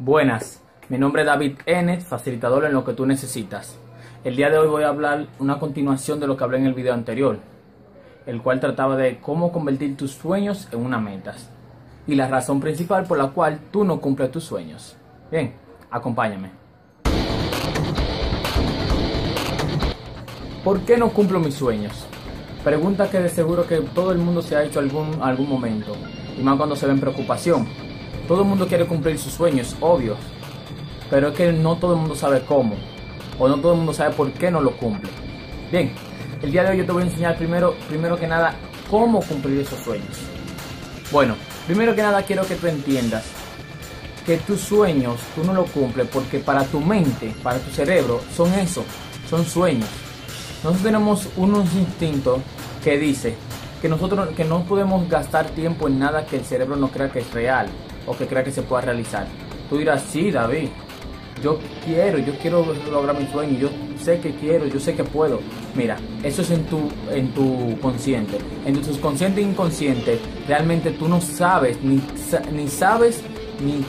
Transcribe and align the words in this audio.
Buenas, 0.00 0.60
mi 0.88 0.98
nombre 0.98 1.22
es 1.22 1.26
David 1.26 1.52
N, 1.66 2.00
facilitador 2.00 2.64
en 2.64 2.72
lo 2.72 2.84
que 2.84 2.94
tú 2.94 3.06
necesitas. 3.06 3.78
El 4.24 4.34
día 4.34 4.50
de 4.50 4.58
hoy 4.58 4.66
voy 4.66 4.82
a 4.82 4.88
hablar 4.88 5.28
una 5.38 5.60
continuación 5.60 6.18
de 6.18 6.26
lo 6.26 6.36
que 6.36 6.42
hablé 6.42 6.58
en 6.58 6.66
el 6.66 6.74
video 6.74 6.94
anterior, 6.94 7.38
el 8.26 8.42
cual 8.42 8.58
trataba 8.58 8.96
de 8.96 9.20
cómo 9.20 9.52
convertir 9.52 9.96
tus 9.96 10.10
sueños 10.10 10.66
en 10.72 10.84
una 10.84 10.98
meta 10.98 11.36
y 12.08 12.16
la 12.16 12.26
razón 12.26 12.58
principal 12.58 13.04
por 13.04 13.18
la 13.18 13.28
cual 13.28 13.60
tú 13.70 13.84
no 13.84 14.00
cumples 14.00 14.32
tus 14.32 14.42
sueños. 14.42 14.96
Bien, 15.30 15.54
acompáñame. 15.92 16.50
¿Por 20.64 20.80
qué 20.80 20.96
no 20.96 21.10
cumplo 21.10 21.38
mis 21.38 21.54
sueños? 21.54 22.04
Pregunta 22.64 23.08
que 23.08 23.20
de 23.20 23.28
seguro 23.28 23.64
que 23.68 23.76
todo 23.76 24.10
el 24.10 24.18
mundo 24.18 24.42
se 24.42 24.56
ha 24.56 24.64
hecho 24.64 24.80
algún 24.80 25.22
algún 25.22 25.48
momento, 25.48 25.92
y 26.36 26.42
más 26.42 26.56
cuando 26.56 26.74
se 26.74 26.86
ve 26.86 26.92
en 26.94 27.00
preocupación. 27.00 27.83
Todo 28.26 28.42
el 28.42 28.48
mundo 28.48 28.66
quiere 28.66 28.86
cumplir 28.86 29.18
sus 29.18 29.34
sueños, 29.34 29.76
obvio, 29.80 30.16
pero 31.10 31.28
es 31.28 31.34
que 31.34 31.52
no 31.52 31.76
todo 31.76 31.92
el 31.92 32.00
mundo 32.00 32.14
sabe 32.14 32.42
cómo, 32.42 32.74
o 33.38 33.48
no 33.48 33.56
todo 33.58 33.72
el 33.72 33.78
mundo 33.78 33.92
sabe 33.92 34.14
por 34.14 34.32
qué 34.32 34.50
no 34.50 34.62
lo 34.62 34.76
cumple. 34.76 35.10
Bien, 35.70 35.92
el 36.42 36.50
día 36.50 36.64
de 36.64 36.70
hoy 36.70 36.78
yo 36.78 36.86
te 36.86 36.92
voy 36.92 37.02
a 37.02 37.06
enseñar 37.06 37.36
primero, 37.36 37.74
primero 37.88 38.16
que 38.16 38.26
nada 38.26 38.54
cómo 38.90 39.20
cumplir 39.20 39.60
esos 39.60 39.78
sueños. 39.80 40.16
Bueno, 41.12 41.36
primero 41.66 41.94
que 41.94 42.02
nada 42.02 42.22
quiero 42.22 42.46
que 42.46 42.56
tú 42.56 42.66
entiendas 42.66 43.24
que 44.24 44.38
tus 44.38 44.60
sueños 44.60 45.20
tú 45.34 45.44
no 45.44 45.52
lo 45.52 45.66
cumples 45.66 46.08
porque 46.08 46.38
para 46.38 46.64
tu 46.64 46.80
mente, 46.80 47.34
para 47.42 47.58
tu 47.58 47.70
cerebro, 47.70 48.20
son 48.34 48.52
eso, 48.54 48.84
son 49.28 49.44
sueños. 49.44 49.88
Nosotros 50.62 50.82
tenemos 50.82 51.28
unos 51.36 51.74
instintos 51.74 52.40
que 52.82 52.96
dice 52.96 53.36
que 53.82 53.88
nosotros 53.90 54.30
que 54.30 54.44
no 54.44 54.64
podemos 54.64 55.06
gastar 55.10 55.50
tiempo 55.50 55.88
en 55.88 55.98
nada 55.98 56.24
que 56.24 56.36
el 56.36 56.44
cerebro 56.46 56.76
no 56.76 56.88
crea 56.88 57.10
que 57.12 57.18
es 57.18 57.30
real 57.34 57.66
o 58.06 58.16
que 58.16 58.26
crea 58.26 58.44
que 58.44 58.52
se 58.52 58.62
pueda 58.62 58.82
realizar. 58.82 59.26
Tú 59.68 59.78
dirás, 59.78 60.02
sí, 60.10 60.30
David, 60.30 60.68
yo 61.42 61.58
quiero, 61.84 62.18
yo 62.18 62.32
quiero 62.38 62.64
lograr 62.90 63.18
mi 63.18 63.26
sueño, 63.26 63.58
yo 63.58 63.68
sé 64.02 64.20
que 64.20 64.34
quiero, 64.34 64.66
yo 64.66 64.80
sé 64.80 64.94
que 64.94 65.04
puedo. 65.04 65.40
Mira, 65.74 65.98
eso 66.22 66.42
es 66.42 66.50
en 66.50 66.64
tu, 66.64 66.88
en 67.10 67.32
tu 67.32 67.78
consciente. 67.80 68.38
En 68.64 68.74
tu 68.74 68.84
subconsciente 68.84 69.40
e 69.40 69.44
inconsciente, 69.44 70.18
realmente 70.46 70.90
tú 70.92 71.08
no 71.08 71.20
sabes, 71.20 71.82
ni, 71.82 72.00
ni 72.52 72.68
sabes, 72.68 73.20
ni, 73.60 73.84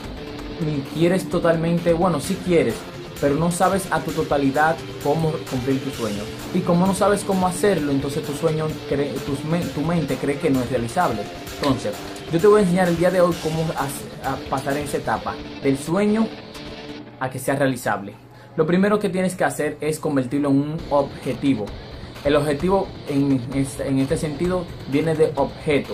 ni 0.66 0.82
quieres 0.94 1.30
totalmente, 1.30 1.94
bueno, 1.94 2.20
sí 2.20 2.38
quieres, 2.46 2.76
pero 3.22 3.36
no 3.36 3.52
sabes 3.52 3.88
a 3.92 4.00
tu 4.02 4.12
totalidad 4.12 4.76
cómo 5.04 5.32
cumplir 5.50 5.82
tu 5.84 5.92
sueño. 5.92 6.24
Y 6.54 6.60
como 6.60 6.86
no 6.86 6.94
sabes 6.94 7.24
cómo 7.24 7.48
hacerlo, 7.48 7.92
entonces 7.92 8.24
tu 8.24 8.34
sueño, 8.34 8.68
cree, 8.90 9.14
tu, 9.26 9.36
tu 9.36 9.82
mente 9.82 10.16
cree 10.16 10.38
que 10.38 10.50
no 10.50 10.62
es 10.62 10.70
realizable. 10.70 11.22
Entonces, 11.62 11.94
yo 12.36 12.42
te 12.42 12.48
voy 12.48 12.60
a 12.60 12.64
enseñar 12.64 12.90
el 12.90 12.98
día 12.98 13.10
de 13.10 13.22
hoy 13.22 13.34
cómo 13.42 13.66
pasar 14.50 14.76
esa 14.76 14.98
etapa 14.98 15.36
del 15.64 15.78
sueño 15.78 16.28
a 17.18 17.30
que 17.30 17.40
sea 17.40 17.56
realizable. 17.56 18.14
Lo 18.58 18.68
primero 18.68 19.00
que 19.00 19.08
tienes 19.08 19.36
que 19.36 19.46
hacer 19.46 19.78
es 19.80 20.02
convertirlo 20.02 20.50
en 20.50 20.58
un 20.58 20.78
objetivo. 20.90 21.66
El 22.26 22.36
objetivo 22.36 22.90
en, 23.08 23.42
en 23.54 24.00
este 24.00 24.18
sentido 24.18 24.66
viene 24.92 25.16
de 25.16 25.32
objeto. 25.36 25.94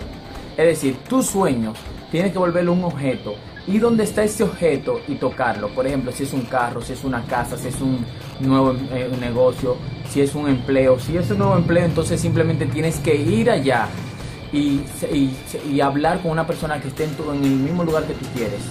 Es 0.58 0.66
decir, 0.66 0.98
tus 1.08 1.28
sueños 1.28 1.78
tienes 2.10 2.32
que 2.32 2.40
volverlo 2.40 2.74
un 2.74 2.86
objeto. 2.86 3.36
Y 3.68 3.78
dónde 3.78 4.06
está 4.06 4.24
ese 4.24 4.44
objeto 4.44 5.00
y 5.08 5.16
tocarlo. 5.16 5.68
Por 5.76 5.86
ejemplo, 5.86 6.12
si 6.12 6.24
es 6.24 6.34
un 6.34 6.42
carro, 6.42 6.82
si 6.82 6.94
es 6.94 7.04
una 7.04 7.24
casa, 7.26 7.56
si 7.56 7.68
es 7.68 7.80
un 7.80 8.04
nuevo 8.40 8.74
eh, 8.92 9.12
negocio, 9.20 9.78
si 10.10 10.22
es 10.22 10.34
un 10.34 10.50
empleo. 10.50 11.00
Si 11.00 11.16
es 11.16 11.30
un 11.30 11.38
nuevo 11.38 11.56
empleo, 11.56 11.86
entonces 11.86 12.20
simplemente 12.20 12.66
tienes 12.66 12.98
que 12.98 13.14
ir 13.14 13.52
allá 13.52 13.88
y, 14.54 15.82
hablar 15.82 16.22
con 16.22 16.32
una 16.32 16.46
persona 16.46 16.80
que 16.82 16.90
esté 16.90 17.06
en, 17.06 17.44
el 17.44 17.50
mismo 17.50 17.84
lugar 17.84 18.04
que 18.06 18.14
tú 18.14 18.26
quieres. 18.36 18.62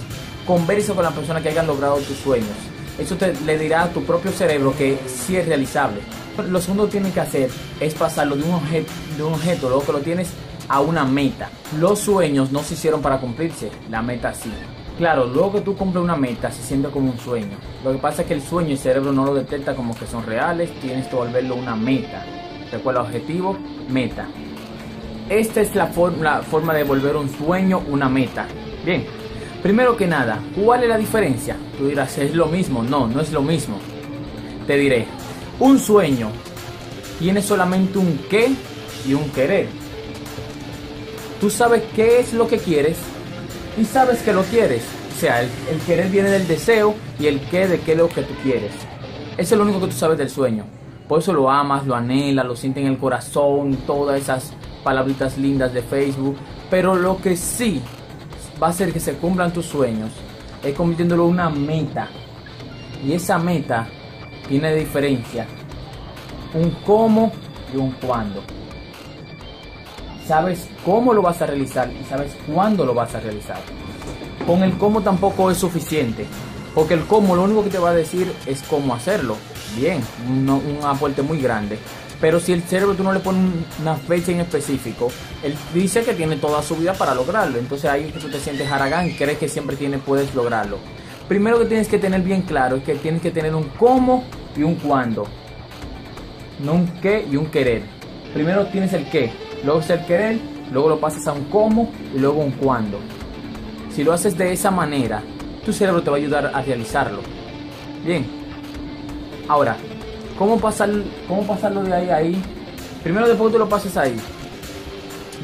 Conversa 0.46 0.94
con 0.94 1.04
la 1.04 1.10
persona 1.10 1.42
que 1.42 1.48
haya 1.48 1.62
logrado 1.62 1.96
tus 1.96 2.16
sueños. 2.18 2.48
Eso 2.98 3.16
te, 3.16 3.32
le 3.46 3.58
dirá 3.58 3.84
a 3.84 3.88
tu 3.88 4.02
propio 4.02 4.30
cerebro 4.30 4.74
que 4.76 4.98
sí 5.06 5.36
es 5.36 5.46
realizable. 5.46 6.00
Lo 6.48 6.60
segundo 6.60 6.86
que 6.86 6.92
tienes 6.92 7.12
que 7.12 7.20
hacer 7.20 7.50
es 7.80 7.94
pasarlo 7.94 8.36
de 8.36 8.42
un, 8.44 8.54
objeto, 8.54 8.92
de 9.16 9.22
un 9.22 9.38
luego 9.62 9.84
que 9.84 9.92
lo 9.92 10.00
tienes, 10.00 10.30
a 10.68 10.80
una 10.80 11.04
meta. 11.04 11.50
Los 11.78 12.00
sueños 12.00 12.52
no 12.52 12.62
se 12.62 12.74
hicieron 12.74 13.02
para 13.02 13.18
cumplirse, 13.18 13.70
la 13.90 14.02
meta 14.02 14.32
sí. 14.32 14.50
Claro, 14.96 15.26
luego 15.26 15.54
que 15.54 15.60
tú 15.62 15.76
cumples 15.76 16.04
una 16.04 16.16
meta 16.16 16.50
se 16.52 16.62
siente 16.62 16.90
como 16.90 17.10
un 17.10 17.18
sueño. 17.18 17.56
Lo 17.82 17.92
que 17.92 17.98
pasa 17.98 18.22
es 18.22 18.28
que 18.28 18.34
el 18.34 18.42
sueño 18.42 18.70
el 18.70 18.78
cerebro 18.78 19.12
no 19.12 19.24
lo 19.24 19.34
detecta 19.34 19.74
como 19.74 19.94
que 19.94 20.06
son 20.06 20.24
reales, 20.24 20.70
tienes 20.80 21.06
que 21.06 21.16
volverlo 21.16 21.56
una 21.56 21.74
meta. 21.74 22.24
Recuerda 22.70 23.02
objetivo, 23.02 23.56
meta. 23.88 24.28
Esta 25.30 25.60
es 25.60 25.76
la, 25.76 25.86
forma 25.86 26.74
de 26.74 26.82
volver 26.82 27.14
un 27.14 27.28
sueño 27.30 27.84
una 27.88 28.08
meta. 28.08 28.48
Bien, 28.84 29.06
primero 29.62 29.96
que 29.96 30.08
nada, 30.08 30.40
¿cuál 30.56 30.82
es 30.82 30.88
la 30.88 30.98
diferencia? 30.98 31.56
Tú 31.78 31.86
dirás, 31.86 32.18
es 32.18 32.34
lo 32.34 32.46
mismo. 32.46 32.82
No, 32.82 33.06
no 33.06 33.20
es 33.20 33.30
lo 33.30 33.40
mismo. 33.40 33.78
Te 34.66 34.76
diré, 34.76 35.06
un 35.60 35.78
sueño 35.78 36.32
tiene 37.20 37.42
solamente 37.42 37.96
un 37.98 38.18
qué 38.28 38.50
y 39.06 39.14
un 39.14 39.30
querer. 39.30 39.68
Tú 41.40 41.48
sabes 41.48 41.84
qué 41.94 42.18
es 42.18 42.32
lo 42.32 42.48
que 42.48 42.58
quieres 42.58 42.98
y 43.80 43.84
sabes 43.84 44.22
que 44.22 44.32
lo 44.32 44.42
quieres. 44.42 44.82
O 45.16 45.20
sea, 45.20 45.42
el, 45.42 45.48
el, 45.70 45.78
querer 45.82 46.08
viene 46.10 46.30
del 46.30 46.48
deseo 46.48 46.96
y 47.20 47.28
el 47.28 47.38
qué 47.42 47.68
de 47.68 47.78
qué 47.78 47.92
es 47.92 47.98
lo 47.98 48.08
que 48.08 48.22
tú 48.22 48.34
quieres. 48.42 48.72
Eso 49.38 49.54
es 49.54 49.58
lo 49.58 49.62
único 49.62 49.78
que 49.78 49.86
tú 49.86 49.96
sabes 49.96 50.18
del 50.18 50.28
sueño. 50.28 50.64
Por 51.06 51.20
eso 51.20 51.32
lo 51.32 51.48
amas, 51.48 51.86
lo 51.86 51.94
anhelas, 51.94 52.44
lo 52.44 52.56
sientes 52.56 52.82
en 52.82 52.90
el 52.90 52.98
corazón, 52.98 53.76
todas 53.86 54.20
esas 54.20 54.54
palabritas 54.82 55.38
lindas 55.38 55.72
de 55.72 55.82
Facebook, 55.82 56.36
pero 56.70 56.94
lo 56.94 57.20
que 57.20 57.36
sí 57.36 57.80
va 58.62 58.68
a 58.68 58.70
hacer 58.70 58.92
que 58.92 59.00
se 59.00 59.14
cumplan 59.14 59.52
tus 59.52 59.66
sueños 59.66 60.10
es 60.62 60.74
convirtiéndolo 60.74 61.24
en 61.24 61.30
una 61.30 61.50
meta. 61.50 62.08
Y 63.04 63.12
esa 63.12 63.38
meta 63.38 63.88
tiene 64.48 64.74
diferencia. 64.74 65.46
Un 66.54 66.70
cómo 66.84 67.32
y 67.72 67.76
un 67.76 67.92
cuándo. 67.92 68.42
Sabes 70.26 70.68
cómo 70.84 71.12
lo 71.12 71.22
vas 71.22 71.40
a 71.42 71.46
realizar 71.46 71.90
y 71.90 72.04
sabes 72.04 72.36
cuándo 72.52 72.84
lo 72.84 72.94
vas 72.94 73.14
a 73.14 73.20
realizar. 73.20 73.58
Con 74.46 74.62
el 74.62 74.76
cómo 74.76 75.00
tampoco 75.00 75.50
es 75.50 75.58
suficiente. 75.58 76.26
Porque 76.74 76.94
el 76.94 77.04
cómo 77.06 77.34
lo 77.34 77.44
único 77.44 77.64
que 77.64 77.70
te 77.70 77.78
va 77.78 77.90
a 77.90 77.94
decir 77.94 78.32
es 78.46 78.62
cómo 78.62 78.94
hacerlo. 78.94 79.36
Bien, 79.76 80.02
un, 80.28 80.48
un 80.48 80.78
aporte 80.84 81.22
muy 81.22 81.40
grande. 81.40 81.78
Pero 82.20 82.38
si 82.38 82.52
el 82.52 82.62
cerebro 82.62 82.94
tú 82.94 83.02
no 83.02 83.12
le 83.12 83.20
pones 83.20 83.42
una 83.80 83.96
fecha 83.96 84.32
en 84.32 84.40
específico, 84.40 85.10
él 85.42 85.54
dice 85.72 86.02
que 86.02 86.12
tiene 86.12 86.36
toda 86.36 86.62
su 86.62 86.76
vida 86.76 86.92
para 86.92 87.14
lograrlo. 87.14 87.58
Entonces 87.58 87.90
ahí 87.90 88.04
es 88.04 88.12
que 88.12 88.20
tú 88.20 88.28
te 88.28 88.38
sientes 88.38 88.70
haragán, 88.70 89.10
crees 89.10 89.38
que 89.38 89.48
siempre 89.48 89.76
puedes 89.98 90.34
lograrlo. 90.34 90.78
Primero 91.28 91.58
que 91.60 91.64
tienes 91.66 91.88
que 91.88 91.98
tener 91.98 92.20
bien 92.22 92.42
claro 92.42 92.76
es 92.76 92.82
que 92.82 92.94
tienes 92.96 93.22
que 93.22 93.30
tener 93.30 93.54
un 93.54 93.68
cómo 93.78 94.24
y 94.56 94.62
un 94.62 94.74
cuándo. 94.74 95.26
No 96.62 96.74
un 96.74 96.88
qué 97.00 97.24
y 97.30 97.36
un 97.36 97.46
querer. 97.46 97.82
Primero 98.34 98.66
tienes 98.66 98.92
el 98.92 99.08
qué, 99.08 99.32
luego 99.64 99.80
es 99.80 99.90
el 99.90 100.04
querer, 100.04 100.38
luego 100.72 100.90
lo 100.90 101.00
pasas 101.00 101.26
a 101.26 101.32
un 101.32 101.44
cómo 101.44 101.90
y 102.14 102.18
luego 102.18 102.40
un 102.40 102.50
cuándo. 102.50 102.98
Si 103.94 104.04
lo 104.04 104.12
haces 104.12 104.36
de 104.36 104.52
esa 104.52 104.70
manera, 104.70 105.22
tu 105.64 105.72
cerebro 105.72 106.02
te 106.02 106.10
va 106.10 106.16
a 106.16 106.20
ayudar 106.20 106.50
a 106.54 106.62
realizarlo. 106.62 107.20
Bien. 108.04 108.26
Ahora, 109.48 109.76
¿Cómo, 110.40 110.58
pasar, 110.58 110.88
¿Cómo 111.28 111.46
pasarlo 111.46 111.82
de 111.82 111.92
ahí 111.92 112.08
a 112.08 112.16
ahí? 112.16 112.42
Primero 113.02 113.28
después 113.28 113.52
tú 113.52 113.58
lo 113.58 113.68
pases 113.68 113.94
ahí. 113.98 114.16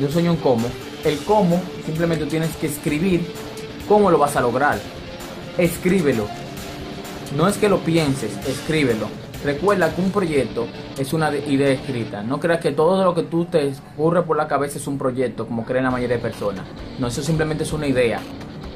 Yo 0.00 0.10
sueño 0.10 0.30
un 0.30 0.38
cómo. 0.38 0.66
El 1.04 1.18
cómo 1.18 1.60
simplemente 1.84 2.24
tienes 2.24 2.56
que 2.56 2.68
escribir 2.68 3.30
cómo 3.86 4.10
lo 4.10 4.16
vas 4.16 4.36
a 4.36 4.40
lograr. 4.40 4.78
Escríbelo. 5.58 6.26
No 7.36 7.46
es 7.46 7.58
que 7.58 7.68
lo 7.68 7.80
pienses, 7.80 8.34
escríbelo. 8.46 9.08
Recuerda 9.44 9.94
que 9.94 10.00
un 10.00 10.10
proyecto 10.12 10.66
es 10.96 11.12
una 11.12 11.30
idea 11.36 11.72
escrita. 11.72 12.22
No 12.22 12.40
creas 12.40 12.62
que 12.62 12.72
todo 12.72 13.04
lo 13.04 13.14
que 13.14 13.24
tú 13.24 13.44
te 13.44 13.74
ocurre 13.92 14.22
por 14.22 14.38
la 14.38 14.48
cabeza 14.48 14.78
es 14.78 14.86
un 14.86 14.96
proyecto, 14.96 15.46
como 15.46 15.66
creen 15.66 15.84
la 15.84 15.90
mayoría 15.90 16.16
de 16.16 16.22
personas. 16.22 16.64
No, 16.98 17.08
eso 17.08 17.22
simplemente 17.22 17.64
es 17.64 17.72
una 17.74 17.86
idea. 17.86 18.18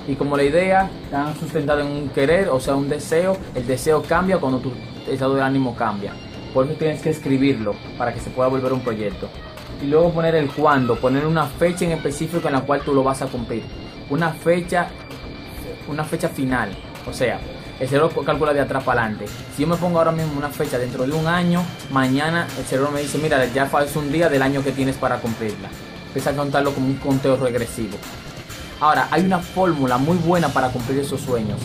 Y 0.06 0.16
como 0.16 0.36
la 0.36 0.42
idea 0.42 0.90
está 1.02 1.34
sustentada 1.40 1.80
en 1.80 1.86
un 1.86 2.08
querer, 2.10 2.50
o 2.50 2.60
sea, 2.60 2.74
un 2.74 2.90
deseo, 2.90 3.38
el 3.54 3.66
deseo 3.66 4.02
cambia 4.02 4.36
cuando 4.36 4.60
tu 5.04 5.10
estado 5.10 5.34
de 5.34 5.42
ánimo 5.42 5.74
cambia. 5.74 6.12
Por 6.52 6.66
eso 6.66 6.74
tienes 6.74 7.00
que 7.00 7.10
escribirlo 7.10 7.74
para 7.96 8.12
que 8.12 8.20
se 8.20 8.30
pueda 8.30 8.48
volver 8.48 8.72
un 8.72 8.80
proyecto. 8.80 9.28
Y 9.82 9.86
luego 9.86 10.12
poner 10.12 10.34
el 10.34 10.50
cuándo, 10.50 10.96
poner 10.96 11.24
una 11.24 11.46
fecha 11.46 11.84
en 11.84 11.92
específico 11.92 12.48
en 12.48 12.54
la 12.54 12.62
cual 12.62 12.82
tú 12.82 12.92
lo 12.92 13.04
vas 13.04 13.22
a 13.22 13.26
cumplir. 13.26 13.62
Una 14.10 14.30
fecha, 14.30 14.88
una 15.88 16.04
fecha 16.04 16.28
final. 16.28 16.70
O 17.08 17.12
sea, 17.12 17.40
el 17.78 17.88
cerebro 17.88 18.10
calcula 18.24 18.52
de 18.52 18.60
atrás 18.60 18.82
para 18.82 19.02
adelante. 19.02 19.26
Si 19.54 19.62
yo 19.62 19.68
me 19.68 19.76
pongo 19.76 19.98
ahora 19.98 20.12
mismo 20.12 20.36
una 20.36 20.50
fecha 20.50 20.76
dentro 20.76 21.06
de 21.06 21.12
un 21.12 21.26
año, 21.26 21.62
mañana 21.90 22.46
el 22.58 22.64
cerebro 22.64 22.90
me 22.90 23.00
dice, 23.00 23.18
mira, 23.18 23.44
ya 23.46 23.66
falta 23.66 23.98
un 23.98 24.10
día 24.10 24.28
del 24.28 24.42
año 24.42 24.62
que 24.62 24.72
tienes 24.72 24.96
para 24.96 25.18
cumplirla. 25.18 25.68
Empieza 26.08 26.30
a 26.30 26.34
contarlo 26.34 26.72
como 26.72 26.88
un 26.88 26.96
conteo 26.96 27.36
regresivo. 27.36 27.96
Ahora, 28.80 29.08
hay 29.10 29.24
una 29.24 29.38
fórmula 29.38 29.98
muy 29.98 30.16
buena 30.16 30.48
para 30.48 30.70
cumplir 30.70 30.98
esos 30.98 31.20
sueños. 31.20 31.60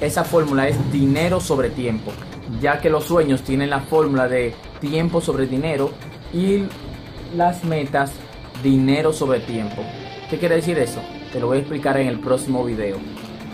Esa 0.00 0.24
fórmula 0.24 0.66
es 0.66 0.92
dinero 0.92 1.38
sobre 1.40 1.70
tiempo 1.70 2.12
ya 2.60 2.80
que 2.80 2.90
los 2.90 3.04
sueños 3.04 3.42
tienen 3.42 3.70
la 3.70 3.80
fórmula 3.80 4.28
de 4.28 4.54
tiempo 4.80 5.20
sobre 5.20 5.46
dinero 5.46 5.92
y 6.32 6.64
las 7.36 7.64
metas 7.64 8.12
dinero 8.62 9.12
sobre 9.12 9.40
tiempo. 9.40 9.82
¿Qué 10.28 10.38
quiere 10.38 10.56
decir 10.56 10.78
eso? 10.78 11.00
Te 11.32 11.40
lo 11.40 11.48
voy 11.48 11.58
a 11.58 11.60
explicar 11.60 11.98
en 11.98 12.08
el 12.08 12.18
próximo 12.18 12.64
video. 12.64 12.98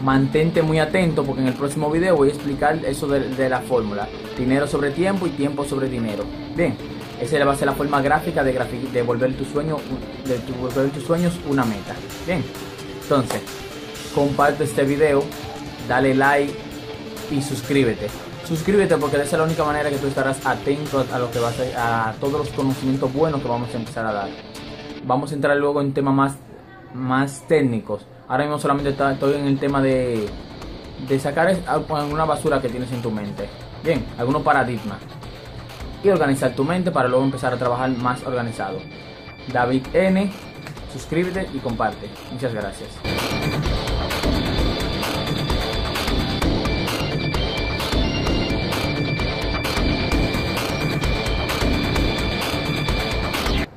mantente 0.02 0.60
muy 0.60 0.78
atento 0.78 1.24
porque 1.24 1.40
en 1.40 1.48
el 1.48 1.54
próximo 1.54 1.90
video 1.90 2.16
voy 2.16 2.28
a 2.28 2.32
explicar 2.32 2.84
eso 2.84 3.06
de, 3.08 3.48
la 3.48 3.60
fórmula. 3.60 4.08
Dinero 4.36 4.66
sobre 4.66 4.90
tiempo 4.90 5.26
y 5.26 5.30
tiempo 5.30 5.64
sobre 5.64 5.88
dinero. 5.88 6.24
Bien, 6.54 6.76
esa 7.20 7.42
va 7.44 7.52
a 7.52 7.56
ser 7.56 7.66
la 7.66 7.72
forma 7.72 8.02
gráfica 8.02 8.44
de, 8.44 8.52
de 8.92 9.02
volver 9.02 9.34
tus 9.34 9.48
sueños 9.48 9.80
de 10.26 10.38
volver 10.60 10.90
tus 10.90 11.04
sueños 11.04 11.38
una 11.48 11.64
meta. 11.64 11.94
Bien, 12.26 12.44
entonces, 13.02 13.40
comparte 14.14 14.64
este 14.64 14.84
video, 14.84 15.22
dale 15.88 16.14
like 16.14 16.52
y 17.30 17.40
suscríbete. 17.40 18.08
Suscríbete 18.46 18.96
porque 18.96 19.16
esa 19.16 19.24
es 19.24 19.32
la 19.32 19.44
única 19.44 19.64
manera 19.64 19.90
que 19.90 19.96
tú 19.96 20.06
estarás 20.06 20.44
atento 20.46 21.04
a 21.12 21.18
lo 21.18 21.30
que 21.30 21.40
vas 21.40 21.54
a, 21.76 22.10
a 22.10 22.12
todos 22.14 22.34
los 22.34 22.48
conocimientos 22.50 23.12
buenos 23.12 23.42
que 23.42 23.48
vamos 23.48 23.68
a 23.74 23.76
empezar 23.76 24.06
a 24.06 24.12
dar. 24.12 24.28
Vamos 25.04 25.32
a 25.32 25.34
entrar 25.34 25.56
luego 25.56 25.80
en 25.80 25.92
temas 25.92 26.14
más, 26.14 26.36
más 26.94 27.42
técnicos 27.48 28.06
Ahora 28.28 28.44
mismo 28.44 28.58
solamente 28.58 28.90
estoy 28.90 29.34
en 29.34 29.46
el 29.46 29.58
tema 29.58 29.80
de, 29.80 30.28
de 31.08 31.20
sacar 31.20 31.56
alguna 31.66 32.24
basura 32.24 32.60
que 32.60 32.68
tienes 32.68 32.90
en 32.90 33.00
tu 33.00 33.10
mente. 33.10 33.48
Bien, 33.84 34.04
algunos 34.18 34.42
paradigmas. 34.42 34.98
Y 36.02 36.08
organizar 36.08 36.54
tu 36.54 36.64
mente 36.64 36.90
para 36.90 37.08
luego 37.08 37.24
empezar 37.24 37.52
a 37.52 37.56
trabajar 37.56 37.90
más 37.90 38.24
organizado. 38.24 38.78
David 39.52 39.86
N, 39.92 40.32
suscríbete 40.92 41.48
y 41.54 41.58
comparte. 41.58 42.08
Muchas 42.32 42.52
gracias. 42.52 42.90